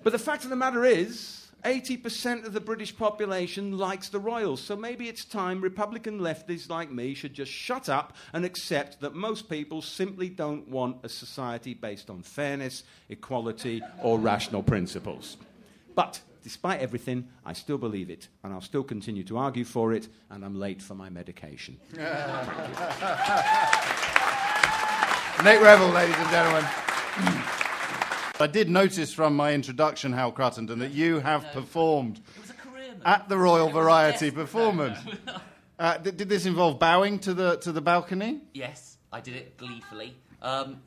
[0.04, 4.62] But the fact of the matter is, 80% of the British population likes the royals,
[4.62, 9.16] so maybe it's time Republican lefties like me should just shut up and accept that
[9.16, 15.38] most people simply don't want a society based on fairness, equality, or rational principles.
[15.96, 20.08] But despite everything, I still believe it, and I'll still continue to argue for it,
[20.30, 21.80] and I'm late for my medication.
[25.44, 26.66] Nick Revell, ladies and gentlemen.
[28.38, 32.20] I did notice from my introduction, Hal Cruttenden, that you have performed
[33.06, 35.00] at the Royal Variety performance.
[35.78, 38.40] Uh, did, did, this involve bowing to the to the balcony?
[38.54, 40.16] Yes, I did it gleefully.
[40.42, 40.82] Um,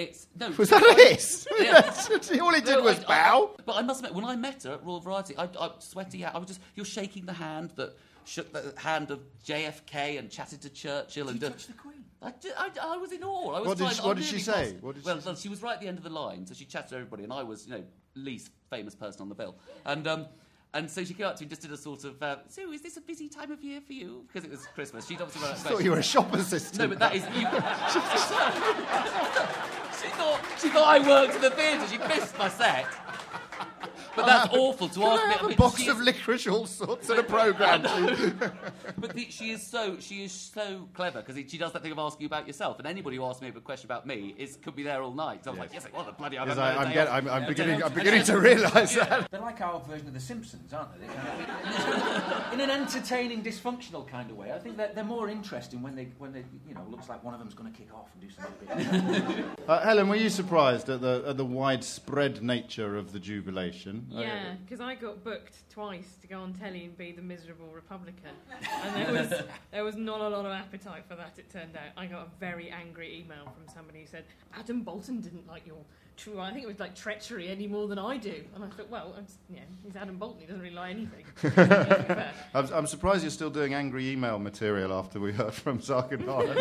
[0.00, 0.50] it's no.
[0.50, 1.46] Was that a hiss?
[1.60, 2.40] Yeah.
[2.40, 3.50] All he did no, was I, bow.
[3.58, 6.24] I, but I must admit, when I met her at Royal Variety, I, I sweaty.
[6.24, 10.62] I was just you're shaking the hand that shook the hand of JFK and chatted
[10.62, 11.42] to Churchill did and.
[11.42, 12.04] You touch the Queen.
[12.22, 13.52] I, I, I, was in awe.
[13.52, 14.76] I was what did, she, what did she say?
[14.80, 16.54] What did well, she, well, she was right at the end of the line, so
[16.54, 17.82] she chatted to everybody, and I was, you know,
[18.14, 19.56] least famous person on the bill.
[19.86, 20.26] And um,
[20.72, 22.70] and so she came up to me and just did a sort of, uh, so
[22.72, 24.24] is this a busy time of year for you?
[24.28, 25.04] Because it was Christmas.
[25.06, 26.78] She'd obviously run I thought you were a shop assistant.
[26.78, 27.22] No, but that is.
[27.22, 27.30] You,
[30.00, 31.86] she, thought, she thought I worked in the theatre.
[31.88, 32.86] She missed my set.
[34.16, 35.32] But that's awful to ask I me.
[35.32, 37.82] Have I mean, a box of licorice, all sorts in a programme.
[38.98, 41.98] but the, she is so she is so clever because she does that thing of
[41.98, 44.76] asking you about yourself, and anybody who asks me a question about me is could
[44.76, 45.44] be there all night.
[45.44, 45.84] So I was yes.
[45.84, 46.36] like, yes, what the bloody.
[46.36, 47.82] Yes, I, am get, I'm, I'm beginning.
[47.82, 49.30] I'm beginning to realise that.
[49.30, 51.06] They're like our version of The Simpsons, aren't they?
[51.06, 54.52] they kind of, in an entertaining, dysfunctional kind of way.
[54.52, 57.34] I think that they're more interesting when they when they you know looks like one
[57.34, 59.44] of them's going to kick off and do something.
[59.68, 63.99] uh, Helen, were you surprised at the at the widespread nature of the jubilation?
[64.14, 67.68] Oh, yeah, because I got booked twice to go on telly and be the miserable
[67.74, 68.32] Republican,
[68.82, 71.38] and there was there was not a lot of appetite for that.
[71.38, 75.20] It turned out I got a very angry email from somebody who said Adam Boulton
[75.20, 75.78] didn't like your
[76.16, 76.40] true.
[76.40, 79.14] I think it was like treachery any more than I do, and I thought, well,
[79.16, 80.40] I'm, yeah, he's Adam Boulton.
[80.40, 81.24] He doesn't really like anything.
[82.54, 86.54] I'm, I'm, surprised you're still doing angry email material after we heard from Zarganar.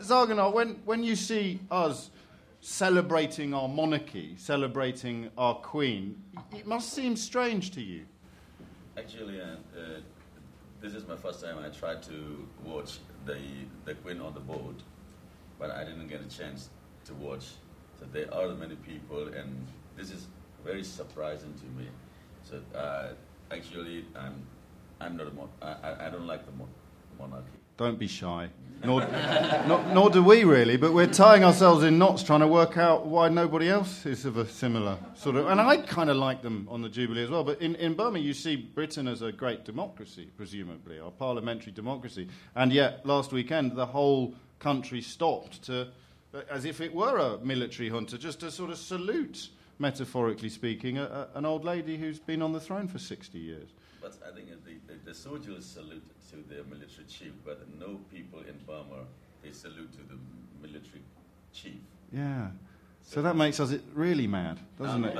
[0.00, 2.10] Zarganar, when when you see us
[2.60, 8.04] celebrating our monarchy, celebrating our queen, it must seem strange to you.
[8.96, 10.00] Actually, uh, uh,
[10.80, 13.38] this is my first time I tried to watch the,
[13.84, 14.76] the queen on the board,
[15.58, 16.70] but I didn't get a chance
[17.04, 17.46] to watch.
[17.98, 19.66] So there are many people, and
[19.96, 20.26] this is
[20.64, 21.88] very surprising to me.
[22.42, 23.08] So uh,
[23.50, 24.46] actually, I'm,
[25.00, 26.68] I'm not a mon- I, I don't like the mon-
[27.18, 27.58] monarchy.
[27.76, 28.48] Don't be shy.
[28.84, 29.00] Nor,
[29.66, 33.06] nor, nor, do we really, but we're tying ourselves in knots trying to work out
[33.06, 35.48] why nobody else is of a similar sort of.
[35.48, 37.42] And I kind of like them on the Jubilee as well.
[37.42, 42.28] But in, in Burma, you see Britain as a great democracy, presumably, our parliamentary democracy.
[42.54, 45.88] And yet, last weekend, the whole country stopped to,
[46.48, 49.48] as if it were a military junta, just to sort of salute,
[49.80, 53.70] metaphorically speaking, a, a, an old lady who's been on the throne for 60 years.
[54.26, 58.58] I think the, the, the soldiers salute to their military chief, but no people in
[58.66, 59.04] Burma
[59.42, 60.18] they salute to the
[60.60, 61.02] military
[61.52, 61.80] chief.
[62.12, 62.48] Yeah.
[63.02, 65.16] So that makes us really mad, doesn't it?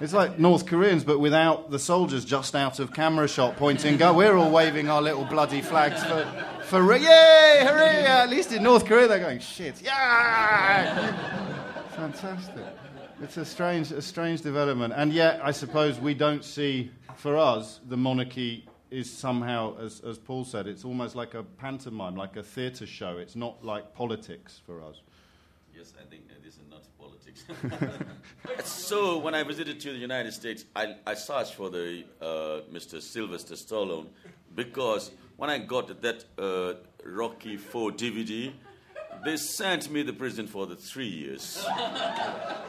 [0.00, 4.12] It's like North Koreans, but without the soldiers just out of camera shot pointing go,
[4.12, 6.24] We're all waving our little bloody flags for,
[6.64, 8.04] for yay, hooray!
[8.06, 11.14] At least in North Korea, they're going shit, yeah!
[11.96, 12.64] Fantastic.
[13.20, 17.80] It's a strange, a strange development, and yet I suppose we don't see, for us,
[17.88, 22.44] the monarchy is somehow, as, as Paul said, it's almost like a pantomime, like a
[22.44, 23.18] theatre show.
[23.18, 25.00] It's not like politics for us.
[25.76, 27.44] Yes, I think uh, this is not politics.
[28.64, 33.02] so when I visited to the United States, I, I searched for the uh, Mr.
[33.02, 34.06] Sylvester Stallone
[34.54, 38.52] because when I got that uh, Rocky 4 DVD,
[39.24, 41.64] they sent me to prison for the three years.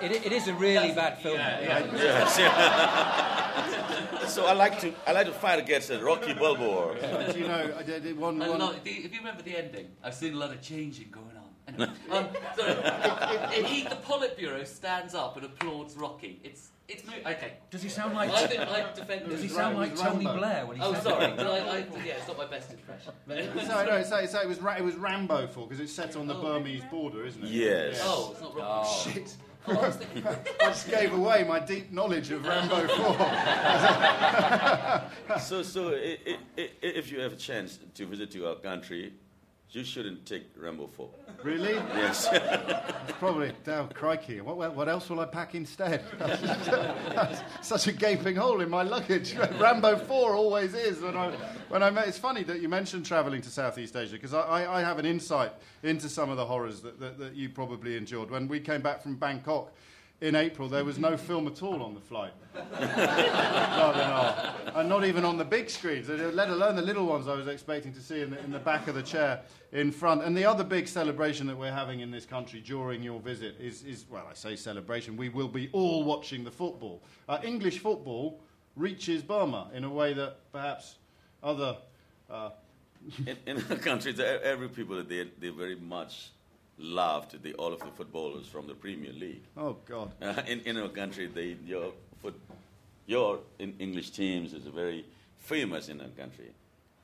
[0.02, 1.38] It, it is a really bad film.
[1.39, 2.36] Yes.
[4.34, 6.95] so I like to I like to fight against uh, Rocky Balboa.
[7.34, 9.88] Do you know, I did one, I one, love- the- if you remember the ending,
[10.02, 11.50] I've seen a lot of changing going on.
[11.68, 13.64] Anyway, um, sorry.
[13.66, 16.39] he, the Politburo stands up and applauds Rocky.
[16.43, 17.54] It's it's mo- okay.
[17.70, 18.30] Does he sound like?
[18.32, 19.52] I, think I defend Does he it.
[19.52, 20.24] sound like Rambo.
[20.24, 21.26] Tony Blair when he Oh, sorry.
[21.26, 21.38] it?
[21.38, 23.14] But I, I, yeah, it's not my best impression.
[23.28, 23.36] No,
[23.86, 26.36] no, so, so it, was, Ra- it was Rambo for because it's set on the
[26.36, 26.42] Oh.
[26.42, 27.50] Burmese border, isn't it?
[27.50, 28.00] Yes.
[28.04, 28.88] Oh, it's not Rocky.
[28.90, 29.36] Oh, shit.
[29.68, 29.88] Oh, I
[30.66, 33.16] I just gave away my deep knowledge of Rambo 4.
[35.40, 39.12] So so i- i- i- if you have a chance to visit to our country,
[39.72, 41.09] you shouldn't take Rambo 4.
[41.43, 41.74] really?
[41.74, 42.28] Yes.
[43.20, 43.51] Probably.
[43.67, 44.41] Oh, crikey.
[44.41, 46.03] What, what- else will I pack instead?
[47.61, 49.36] Such a gaping hole in my luggage.
[49.59, 51.01] Rambo 4 always is.
[51.01, 51.32] When I,
[51.70, 54.80] when I met, it's funny that you mentioned travelling to Southeast Asia because I, I,
[54.80, 55.53] I have an insight
[55.84, 58.32] into some of the horrors that, that, that you probably endured.
[58.32, 59.72] When we came back from Bangkok
[60.22, 62.34] in April, there was no film at all on the flight.
[64.76, 67.93] And not even on the big screens, let alone the little ones I was expecting
[67.93, 69.41] to see in the, in the back of the chair
[69.72, 70.24] in front.
[70.24, 73.84] And the other big celebration that we're having in this country during your visit is,
[73.84, 77.01] is well, I say celebration, we will be all watching the football.
[77.28, 78.39] Uh, English football
[78.76, 80.95] reaches Burma in a way that perhaps
[81.43, 81.78] other.
[82.30, 82.51] Uh,
[83.26, 86.32] in, in our country, the, every people they they very much
[86.80, 89.44] loved the all of the footballers from the Premier League.
[89.58, 90.12] oh, God.
[90.22, 92.40] Uh, in, in our country, they, your, foot,
[93.06, 95.06] your in English teams is very
[95.38, 96.52] famous in our country.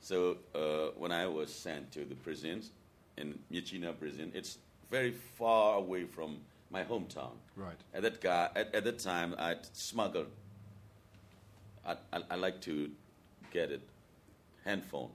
[0.00, 2.70] So uh, when I was sent to the prisons,
[3.16, 4.58] in Myitkyina prison, it's
[4.90, 6.38] very far away from
[6.70, 7.32] my hometown.
[7.56, 7.76] Right.
[7.94, 10.26] At that, guy, at, at that time, I'd smuggled.
[11.84, 12.90] I, I, I like to
[13.52, 13.82] get it,
[14.64, 15.10] handphone,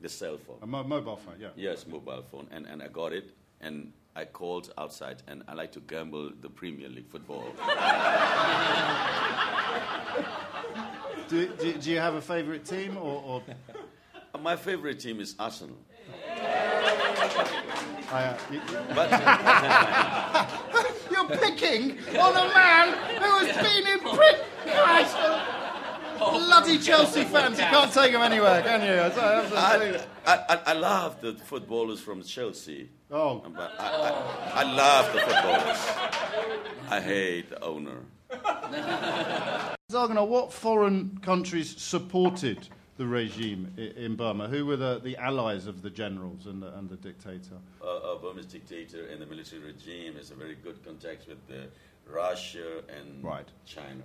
[0.00, 0.58] the cell phone.
[0.62, 1.48] A mo- mobile phone, yeah.
[1.56, 3.30] Yes, mobile phone, and, and I got it,
[3.60, 7.42] and I called outside, and I like to gamble the Premier League football.
[11.28, 13.22] Do, do, do you have a favourite team or.
[13.24, 13.42] or
[14.42, 15.78] My favorite team is Arsenal,
[18.12, 18.60] I, uh, you,
[18.94, 19.10] but
[21.10, 22.88] You're picking on a man
[23.20, 24.44] who has been in prison.
[26.20, 29.00] Bloody Chelsea fans, you can't take them anywhere, can you?
[29.56, 30.04] I.
[30.26, 32.90] I, I, love the footballers from Chelsea.
[33.10, 35.78] Oh, But I, I, I love the footballers.
[36.90, 37.96] I hate the owner.
[39.90, 44.46] Zarganar, what foreign countries supported the regime in Burma?
[44.46, 47.56] Who were the, the allies of the generals and the, and the dictator?
[47.82, 51.66] Uh, a Burmese dictator and the military regime has a very good contact with the
[52.06, 53.48] Russia and Right.
[53.64, 54.02] China.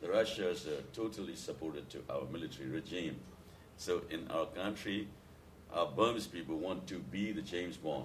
[0.00, 3.16] The Russians are totally supported to our military regime.
[3.76, 5.08] So in our country,
[5.72, 8.04] our Burmese people want to be the James Bond.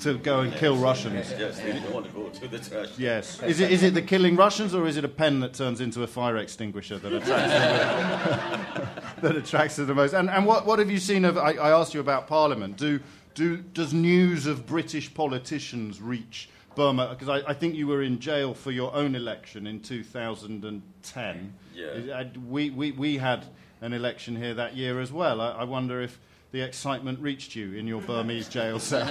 [0.00, 1.32] To go and kill Russians.
[1.38, 2.88] Yes, they don't want to go to the trash.
[2.96, 3.42] Yes.
[3.42, 6.02] Is it, is it the killing Russians or is it a pen that turns into
[6.02, 8.88] a fire extinguisher that attracts them,
[9.22, 10.14] that attracts the most?
[10.14, 11.36] And, and what, what have you seen of?
[11.36, 12.76] I, I asked you about Parliament.
[12.76, 13.00] Do,
[13.34, 17.08] do, does news of British politicians reach Burma?
[17.10, 21.54] Because I, I think you were in jail for your own election in 2010.
[21.74, 21.86] Yeah.
[21.86, 23.46] Uh, We, we, we had
[23.80, 25.40] an election here that year as well.
[25.40, 26.18] I, I wonder if
[26.52, 29.08] the excitement reached you in your Burmese jail cell.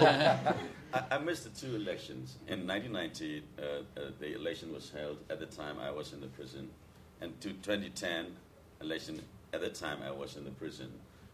[0.93, 2.37] I, I missed the two elections.
[2.47, 5.17] In 1990, uh, uh, the election was held.
[5.29, 6.69] At the time, I was in the prison.
[7.21, 8.27] And to 2010
[8.81, 9.21] election,
[9.53, 10.91] at the time, I was in the prison.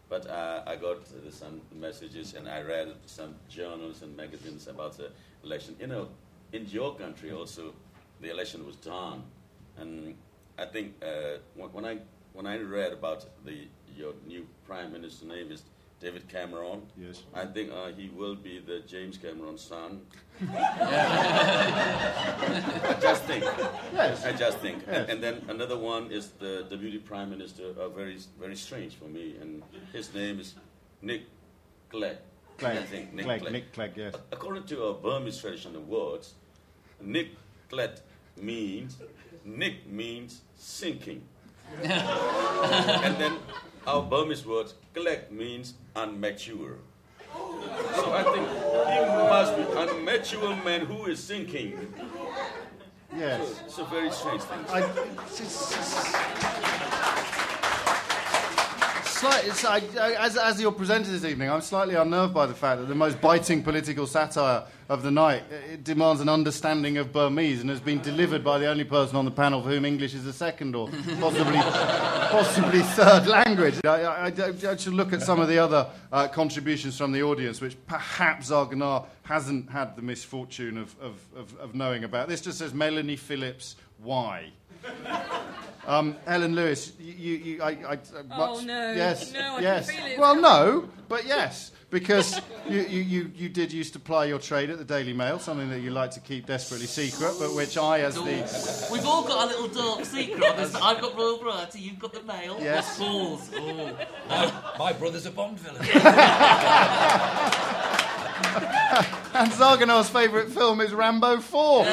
[0.08, 4.96] But uh, I got uh, some messages and I read some journals and magazines about
[4.96, 5.10] the
[5.46, 5.76] election.
[5.80, 6.08] You know,
[6.52, 7.72] in your country also,
[8.20, 9.22] the election was done.
[9.78, 10.14] And
[10.58, 11.98] I think uh, when when I
[12.32, 15.62] when I read about the your new prime minister name is
[16.00, 16.82] David Cameron.
[16.98, 17.22] Yes.
[17.32, 20.02] I think uh, he will be the James Cameron's son.
[20.52, 20.54] I
[23.00, 23.44] just think.
[23.94, 24.24] Yes.
[24.24, 24.82] I just think.
[24.86, 24.96] Yes.
[24.96, 29.06] And, and then another one is the deputy prime minister, uh, very very strange for
[29.06, 30.54] me, and his name is
[31.00, 31.22] Nick
[31.90, 32.18] Clegg.
[32.62, 33.52] I think Nick Clegg, Clegg.
[33.52, 34.14] Nick Clegg, yes.
[34.32, 36.34] According to our Burmese traditional words,
[37.04, 38.00] Niklet
[38.40, 38.96] means,
[39.44, 41.22] Nick means sinking.
[41.82, 43.36] and then
[43.86, 46.78] our Burmese word, Klek means unmature.
[47.94, 51.92] So I think he must be an unmature man who is sinking.
[53.14, 53.46] Yes.
[53.48, 54.58] So it's a very strange thing.
[54.70, 54.80] I,
[55.26, 56.55] it's, it's- it's-
[59.24, 62.86] I, I- as, as your presenter this evening, I'm slightly unnerved by the fact that
[62.88, 67.60] the most biting political satire of the night uh, it demands an understanding of Burmese
[67.60, 70.26] and has been delivered by the only person on the panel for whom English is
[70.26, 70.88] a second or
[71.20, 73.80] possibly, possibly third language.
[73.84, 77.22] I, I, I- I should look at some of the other uh, contributions from the
[77.22, 82.28] audience, which perhaps Zarganar hasn't had the misfortune of, of, of, of knowing about.
[82.28, 84.50] This just says Melanie Phillips, why?
[85.86, 87.98] Um, Helen Lewis, you, you, you I, I, uh,
[88.32, 88.92] Oh, no.
[88.92, 89.88] yes, No, I can yes.
[89.88, 90.18] feel it.
[90.18, 94.68] Well, no, but yes, because you, you, you, you did used to ply your trade
[94.68, 98.00] at the Daily Mail, something that you like to keep desperately secret, but which I,
[98.00, 100.42] as the We've all got a little dark secret.
[100.42, 102.58] I've got Royal Variety, you've got the mail.
[102.60, 102.98] Yes.
[102.98, 103.48] Balls.
[104.28, 104.74] Oh.
[104.80, 105.82] My brother's a Bond villain.
[109.34, 111.86] and Zarganar's favourite film is Rambo 4.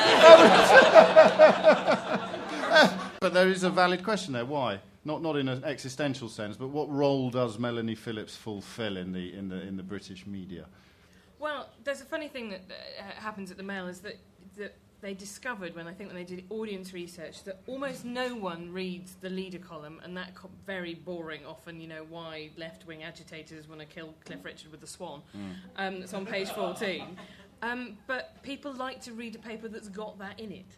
[3.24, 4.44] But there is a valid question there.
[4.44, 4.82] Why?
[5.06, 9.34] Not, not in an existential sense, but what role does Melanie Phillips fulfil in the,
[9.34, 10.66] in the, in the British media?
[11.40, 14.20] Well, there's a funny thing that uh, happens at the Mail is that,
[14.58, 18.74] that they discovered when I think when they did audience research that almost no one
[18.74, 21.46] reads the leader column, and that co- very boring.
[21.46, 25.22] Often, you know, why left-wing agitators want to kill Cliff Richard with the Swan.
[25.78, 27.18] Um, it's on page 14.
[27.62, 30.78] Um, but people like to read a paper that's got that in it.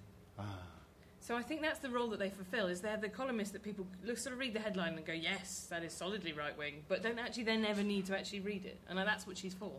[1.25, 2.67] So I think that's the role that they fulfil.
[2.67, 5.65] Is they're the columnists that people look, sort of read the headline and go, "Yes,
[5.71, 8.79] that is solidly right wing," but don't actually then never need to actually read it,
[8.87, 9.71] and that's what she's for.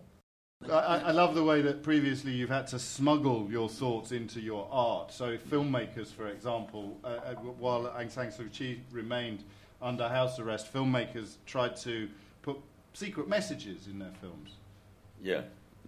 [0.69, 4.41] I, I I love the way that previously you've had to smuggle your thoughts into
[4.41, 5.13] your art.
[5.13, 9.45] So, filmmakers, for example, uh, uh, while Aung San Suu Kyi remained
[9.81, 12.09] under house arrest, filmmakers tried to
[12.43, 12.57] put
[12.93, 14.57] secret messages in their films.
[15.23, 15.43] Yeah.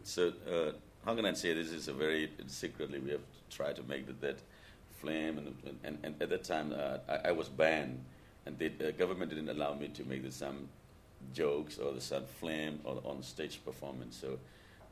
[0.05, 0.71] So uh,
[1.05, 4.21] how can I say this is a very secretly we have tried to make that,
[4.21, 4.39] that
[5.01, 8.01] flame and, and, and at that time uh, I, I was banned
[8.47, 10.69] and the uh, government didn't allow me to make the some
[11.35, 14.17] jokes or the some flame or on stage performance.
[14.17, 14.39] So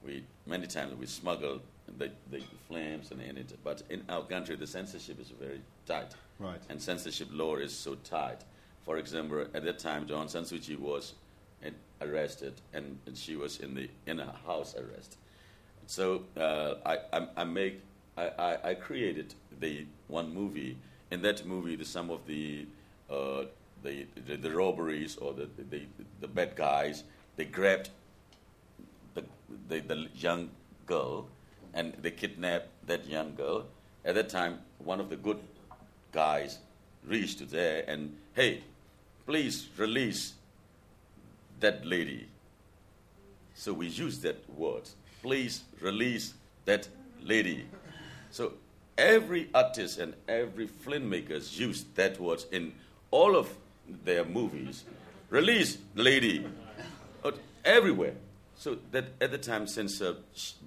[0.05, 1.63] we many times we smuggled
[1.99, 3.57] the, the flames and in it.
[3.63, 6.15] But in our country the censorship is very tight.
[6.39, 6.61] Right.
[6.69, 8.45] And censorship law is so tight.
[8.85, 11.15] For example, at that time, Aung San Suu Kyi was
[12.01, 15.17] arrested, and, and she was in the in a house arrest.
[15.87, 17.81] So uh, I, I, I make
[18.17, 20.77] I, I, I created the one movie.
[21.11, 22.67] In that movie, the some of the
[23.11, 23.45] uh,
[23.83, 25.83] the, the the robberies or the, the
[26.21, 27.05] the bad guys
[27.37, 27.91] they grabbed
[29.15, 29.23] the,
[29.69, 30.51] the the young
[30.87, 31.27] girl
[31.75, 33.67] and they kidnapped that young girl.
[34.05, 35.39] At that time, one of the good
[36.13, 36.59] guys
[37.07, 38.63] reached there and hey,
[39.27, 40.35] please release
[41.61, 42.29] that lady.
[43.55, 44.89] So we use that word.
[45.23, 46.89] Please release that
[47.23, 47.67] lady.
[48.37, 48.53] So
[48.99, 52.75] every artist and every filmmakers used that word in
[53.11, 53.49] all of
[54.05, 54.85] their movies.
[55.31, 56.47] Release lady.
[57.65, 58.13] Everywhere.
[58.55, 60.17] So that at the time, since uh,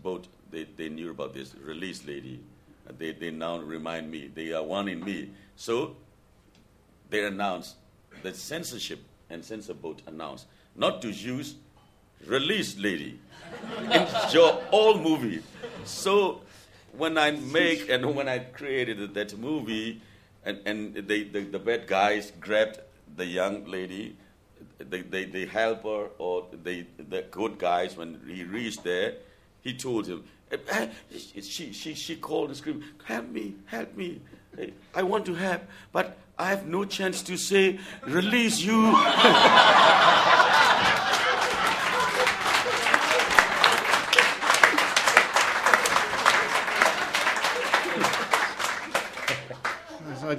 [0.02, 2.40] both they, they knew about this release lady,
[2.98, 5.30] they, they now remind me they are one in me.
[5.56, 5.96] So
[7.12, 7.76] they announced
[8.24, 9.00] that censorship
[9.30, 11.54] and censor board announced not to use
[12.26, 13.20] release lady
[13.92, 15.44] in your all movie.
[15.86, 16.42] So
[16.98, 20.02] when I make and when I created that movie,
[20.46, 22.80] and, and they, the, the bad guys grabbed
[23.16, 24.16] the young lady,
[24.78, 29.16] they, they, they help her, or they, the good guys, when he reached there,
[29.62, 30.88] he told him, "Eh,
[31.42, 34.22] she, she, she called and screamed, Help me, help me.
[34.58, 35.62] Eh, I want to help,
[35.92, 38.96] but I have no chance to say, Release you.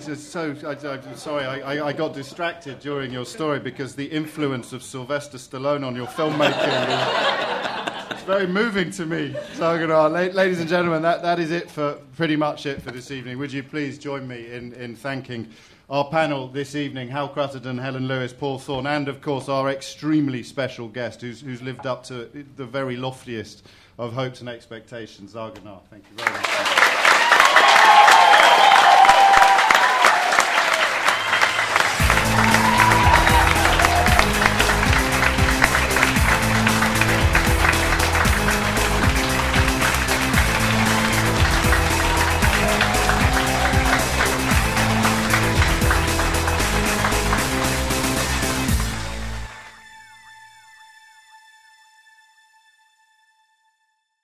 [0.07, 1.45] just so I, I'm sorry.
[1.45, 6.07] I, I, got distracted during your story because the influence of Sylvester Stallone on your
[6.07, 9.35] filmmaking is it's very moving to me.
[9.55, 10.11] Zarganar.
[10.11, 13.39] La- ladies and gentlemen, that, that is it for pretty much it for this evening.
[13.39, 15.49] Would you please join me in, in thanking
[15.89, 20.43] our panel this evening, Hal Cruttenden, Helen Lewis, Paul Thorne, and of course our extremely
[20.43, 23.67] special guest who's, who's lived up to the very loftiest
[23.99, 25.81] of hopes and expectations, Zarganar.
[25.91, 26.80] Thank you very much.